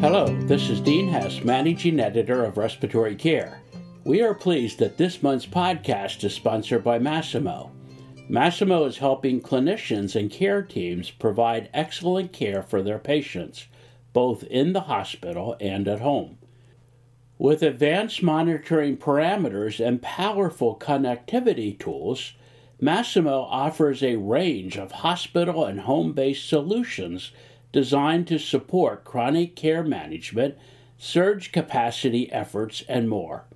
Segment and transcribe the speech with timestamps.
[0.00, 3.60] Hello, this is Dean Hess, Managing Editor of Respiratory Care.
[4.04, 7.72] We are pleased that this month's podcast is sponsored by Masimo.
[8.30, 13.66] Masimo is helping clinicians and care teams provide excellent care for their patients,
[14.12, 16.38] both in the hospital and at home.
[17.36, 22.34] With advanced monitoring parameters and powerful connectivity tools,
[22.80, 27.32] Masimo offers a range of hospital and home based solutions
[27.72, 30.56] designed to support chronic care management,
[30.96, 33.46] surge capacity efforts, and more.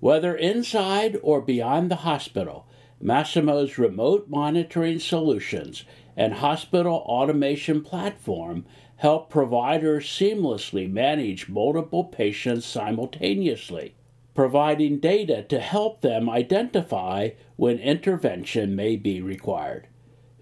[0.00, 2.66] Whether inside or beyond the hospital,
[3.02, 5.84] Masimo's remote monitoring solutions
[6.16, 8.64] and hospital automation platform
[8.96, 13.94] help providers seamlessly manage multiple patients simultaneously,
[14.34, 19.88] providing data to help them identify when intervention may be required.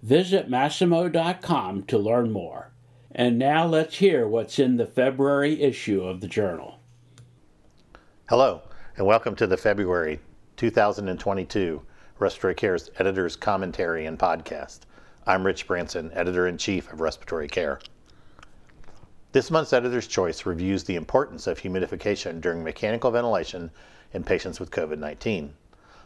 [0.03, 2.72] Visit Masimo.com to learn more.
[3.15, 6.79] And now let's hear what's in the February issue of the journal.
[8.31, 8.63] Hello,
[8.97, 10.19] and welcome to the February
[10.57, 11.83] 2022
[12.19, 14.81] Respiratory Care's Editor's Commentary and Podcast.
[15.27, 17.81] I'm Rich Branson, Editor in Chief of Respiratory Care.
[19.33, 23.71] This month's Editor's Choice reviews the importance of humidification during mechanical ventilation
[24.15, 25.53] in patients with COVID 19.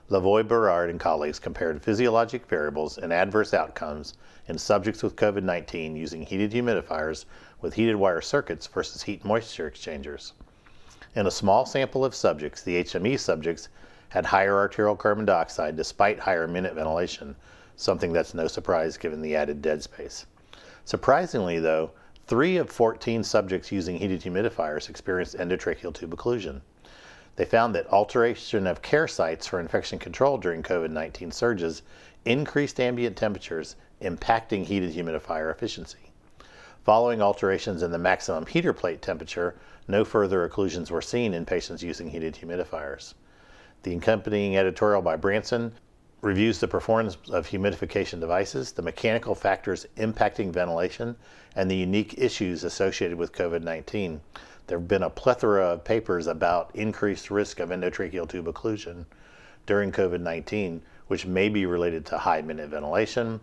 [0.09, 4.15] Lavoie Berard and colleagues compared physiologic variables and adverse outcomes
[4.47, 7.25] in subjects with COVID 19 using heated humidifiers
[7.61, 10.33] with heated wire circuits versus heat moisture exchangers.
[11.17, 13.69] In a small sample of subjects, the HME subjects
[14.11, 17.35] had higher arterial carbon dioxide despite higher minute ventilation,
[17.75, 20.27] something that's no surprise given the added dead space.
[20.85, 21.91] Surprisingly, though,
[22.29, 26.61] three of 14 subjects using heated humidifiers experienced endotracheal tube occlusion.
[27.37, 31.83] They found that alteration of care sites for infection control during COVID 19 surges
[32.25, 36.13] increased ambient temperatures, impacting heated humidifier efficiency.
[36.85, 39.55] Following alterations in the maximum heater plate temperature,
[39.87, 43.15] no further occlusions were seen in patients using heated humidifiers.
[43.83, 45.73] The accompanying editorial by Branson
[46.23, 51.17] reviews the performance of humidification devices, the mechanical factors impacting ventilation,
[51.55, 54.23] and the unique issues associated with COVID 19
[54.67, 59.05] there have been a plethora of papers about increased risk of endotracheal tube occlusion
[59.65, 63.41] during COVID 19, which may be related to high minute ventilation,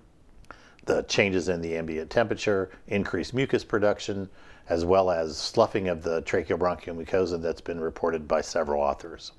[0.86, 4.30] the changes in the ambient temperature, increased mucus production,
[4.68, 9.32] as well as sloughing of the tracheobronchial mucosa that's been reported by several authors.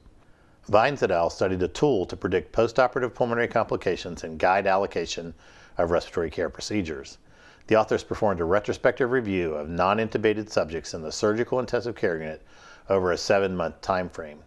[0.69, 1.29] Vines et al.
[1.29, 5.35] studied a tool to predict postoperative pulmonary complications and guide allocation
[5.77, 7.19] of respiratory care procedures.
[7.67, 12.19] The authors performed a retrospective review of non intubated subjects in the surgical intensive care
[12.19, 12.43] unit
[12.91, 14.45] over a seven month time frame.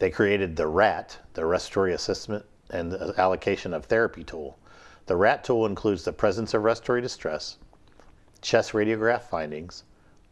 [0.00, 4.58] They created the RAT, the Respiratory Assessment and Allocation of Therapy tool.
[5.06, 7.58] The RAT tool includes the presence of respiratory distress,
[8.42, 9.84] chest radiograph findings,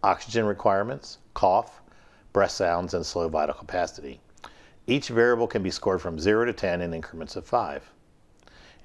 [0.02, 1.80] oxygen requirements, cough,
[2.32, 4.20] breath sounds, and slow vital capacity.
[4.88, 7.90] Each variable can be scored from 0 to 10 in increments of 5.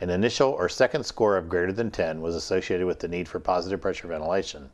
[0.01, 3.39] An initial or second score of greater than 10 was associated with the need for
[3.39, 4.71] positive pressure ventilation.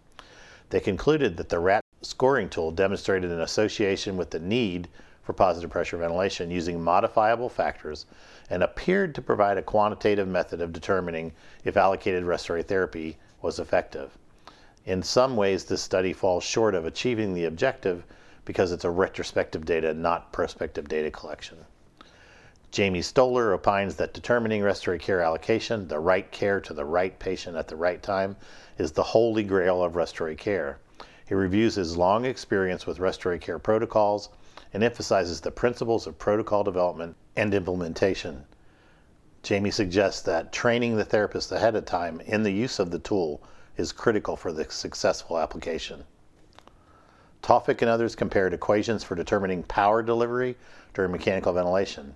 [0.70, 4.88] They concluded that the RAT scoring tool demonstrated an association with the need
[5.22, 8.06] for positive pressure ventilation using modifiable factors
[8.50, 11.34] and appeared to provide a quantitative method of determining
[11.66, 14.18] if allocated respiratory therapy was effective.
[14.86, 18.06] In some ways, this study falls short of achieving the objective
[18.46, 21.58] because it's a retrospective data, not prospective data collection.
[22.70, 27.56] Jamie Stoller opines that determining respiratory care allocation, the right care to the right patient
[27.56, 28.36] at the right time,
[28.78, 30.78] is the holy grail of respiratory care.
[31.28, 34.30] He reviews his long experience with respiratory care protocols
[34.74, 38.46] and emphasizes the principles of protocol development and implementation.
[39.44, 43.42] Jamie suggests that training the therapist ahead of time in the use of the tool
[43.78, 46.04] is critical for the successful application.
[47.42, 50.58] Tawfik and others compared equations for determining power delivery
[50.94, 52.14] during mechanical ventilation.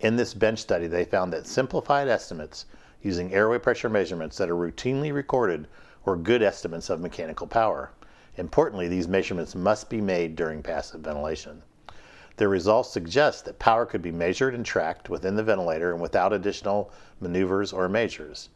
[0.00, 2.64] In this bench study, they found that simplified estimates
[3.02, 5.68] using airway pressure measurements that are routinely recorded
[6.06, 7.90] were good estimates of mechanical power.
[8.38, 11.62] Importantly, these measurements must be made during passive ventilation.
[12.38, 16.32] Their results suggest that power could be measured and tracked within the ventilator and without
[16.32, 16.90] additional
[17.20, 18.48] maneuvers or measures.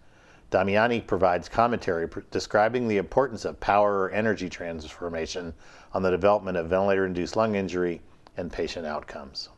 [0.51, 5.53] Damiani provides commentary describing the importance of power or energy transformation
[5.93, 8.01] on the development of ventilator induced lung injury
[8.35, 9.51] and patient outcomes.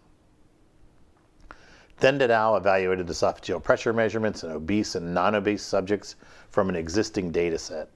[1.99, 2.57] Then et al.
[2.57, 6.15] evaluated esophageal pressure measurements in obese and non-obese subjects
[6.51, 7.89] from an existing data set.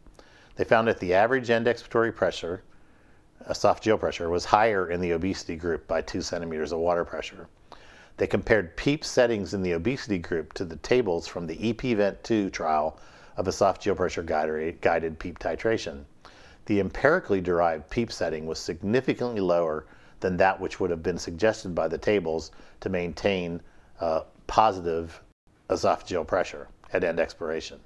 [0.57, 2.63] They found that the average end expiratory pressure,
[3.47, 7.47] esophageal pressure, was higher in the obesity group by 2 centimeters of water pressure.
[8.17, 12.49] They compared PEEP settings in the obesity group to the tables from the EPVent 2
[12.49, 12.99] trial
[13.37, 16.05] of esophageal pressure guided PEEP titration.
[16.65, 19.85] The empirically derived PEEP setting was significantly lower
[20.21, 22.51] than that which would have been suggested by the tables
[22.81, 23.61] to maintain
[24.01, 25.23] uh, positive
[25.69, 27.79] esophageal pressure at end expiration.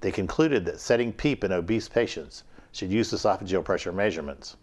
[0.00, 4.56] They concluded that setting PEEP in obese patients should use esophageal pressure measurements.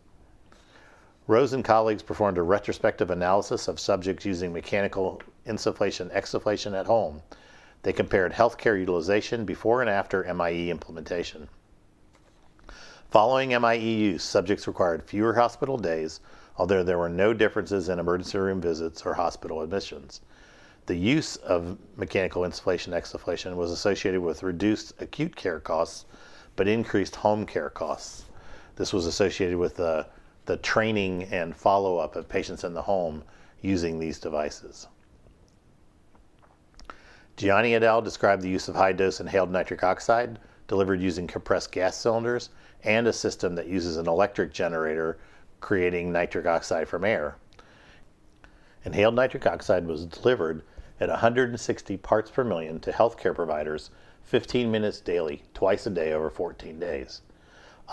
[1.27, 7.21] Rose and colleagues performed a retrospective analysis of subjects using mechanical insufflation exsufflation at home.
[7.83, 11.49] They compared healthcare utilization before and after MIE implementation.
[13.11, 16.19] Following MIE use, subjects required fewer hospital days,
[16.57, 20.21] although there were no differences in emergency room visits or hospital admissions.
[20.87, 26.05] The use of mechanical insufflation exsufflation was associated with reduced acute care costs,
[26.55, 28.23] but increased home care costs.
[28.77, 30.07] This was associated with the,
[30.45, 33.23] the training and follow up of patients in the home
[33.61, 34.87] using these devices.
[37.35, 38.01] Gianni et al.
[38.01, 42.49] described the use of high dose inhaled nitric oxide delivered using compressed gas cylinders
[42.85, 45.17] and a system that uses an electric generator
[45.59, 47.35] creating nitric oxide from air.
[48.85, 50.61] Inhaled nitric oxide was delivered
[50.99, 53.89] at 160 parts per million to healthcare providers
[54.23, 57.21] 15 minutes daily, twice a day over 14 days.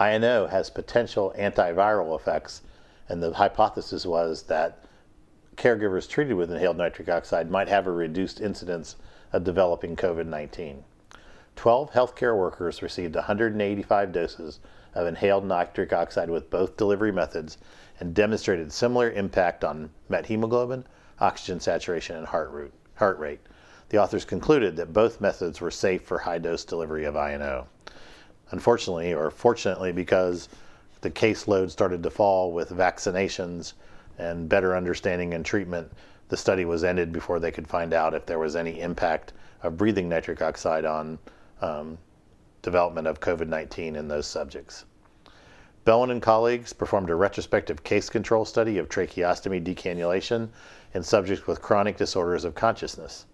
[0.01, 2.63] INO has potential antiviral effects,
[3.09, 4.85] and the hypothesis was that
[5.57, 8.97] caregivers treated with inhaled nitric oxide might have a reduced incidence
[9.33, 10.83] of developing COVID 19.
[11.57, 14.59] 12 healthcare workers received 185 doses
[14.95, 17.59] of inhaled nitric oxide with both delivery methods
[18.00, 20.85] and demonstrated similar impact on methemoglobin,
[21.20, 22.73] oxygen saturation, and heart rate.
[22.96, 23.41] Heart rate.
[23.88, 27.67] The authors concluded that both methods were safe for high dose delivery of INO.
[28.50, 30.49] Unfortunately, or fortunately, because
[31.00, 33.75] the caseload started to fall with vaccinations
[34.19, 35.93] and better understanding and treatment,
[36.29, 39.32] the study was ended before they could find out if there was any impact
[39.62, 41.19] of breathing nitric oxide on
[41.61, 41.99] um,
[42.62, 44.85] development of COVID 19 in those subjects.
[45.85, 50.49] Bowen and colleagues performed a retrospective case control study of tracheostomy decannulation
[50.95, 53.27] in subjects with chronic disorders of consciousness.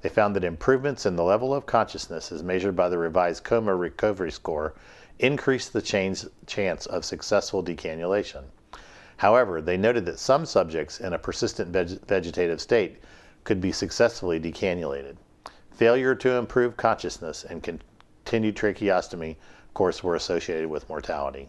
[0.00, 3.74] They found that improvements in the level of consciousness, as measured by the revised coma
[3.74, 4.74] recovery score,
[5.18, 8.44] increased the chance of successful decannulation.
[9.16, 13.02] However, they noted that some subjects in a persistent veg- vegetative state
[13.42, 15.16] could be successfully decannulated.
[15.72, 21.48] Failure to improve consciousness and continued tracheostomy, of course, were associated with mortality.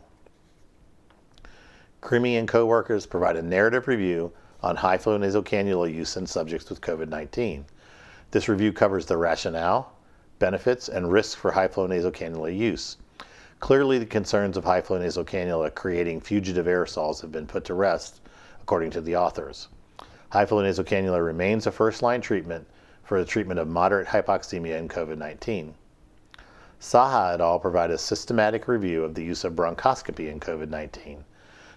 [2.02, 4.32] Crimi and co-workers provide a narrative review
[4.64, 7.66] on high flow nasal cannula use in subjects with COVID 19.
[8.32, 9.92] This review covers the rationale,
[10.40, 12.96] benefits, and risks for high flow nasal cannula use.
[13.60, 17.74] Clearly, the concerns of high flow nasal cannula creating fugitive aerosols have been put to
[17.74, 18.22] rest,
[18.62, 19.68] according to the authors.
[20.30, 22.66] High flow nasal cannula remains a first line treatment
[23.04, 25.76] for the treatment of moderate hypoxemia in COVID 19.
[26.80, 27.60] Saha et al.
[27.60, 31.26] provide a systematic review of the use of bronchoscopy in COVID 19.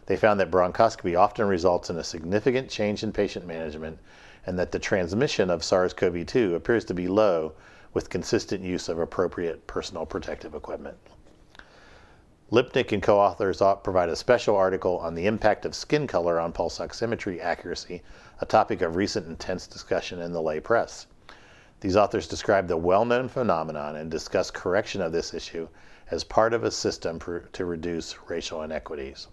[0.06, 3.98] They found that bronchoscopy often results in a significant change in patient management
[4.44, 7.52] and that the transmission of SARS CoV 2 appears to be low
[7.94, 10.96] with consistent use of appropriate personal protective equipment.
[12.50, 16.52] Lipnick and co authors provide a special article on the impact of skin color on
[16.52, 18.02] pulse oximetry accuracy,
[18.40, 21.06] a topic of recent intense discussion in the lay press.
[21.80, 25.68] These authors describe the well known phenomenon and discuss correction of this issue
[26.10, 27.20] as part of a system
[27.52, 29.28] to reduce racial inequities.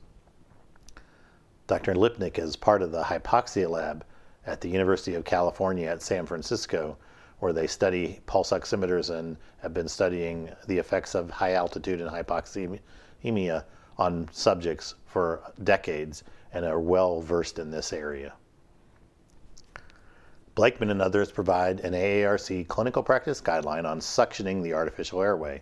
[1.69, 1.93] Dr.
[1.93, 4.03] Lipnick is part of the hypoxia lab
[4.43, 6.97] at the University of California at San Francisco,
[7.37, 12.09] where they study pulse oximeters and have been studying the effects of high altitude and
[12.09, 13.63] hypoxemia
[13.99, 16.23] on subjects for decades
[16.53, 18.33] and are well versed in this area.
[20.55, 25.61] Blakeman and others provide an AARC clinical practice guideline on suctioning the artificial airway.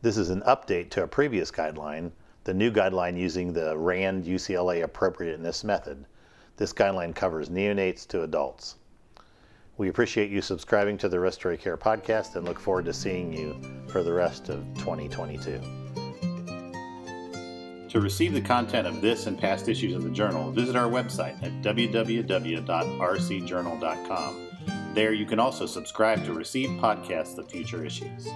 [0.00, 2.12] This is an update to a previous guideline,
[2.48, 6.06] the new guideline using the RAND UCLA appropriateness method.
[6.56, 8.76] This guideline covers neonates to adults.
[9.76, 13.60] We appreciate you subscribing to the Respiratory Care Podcast and look forward to seeing you
[13.88, 15.60] for the rest of 2022.
[17.90, 21.36] To receive the content of this and past issues of the journal, visit our website
[21.42, 24.48] at www.rcjournal.com.
[24.94, 28.26] There you can also subscribe to receive podcasts of future issues.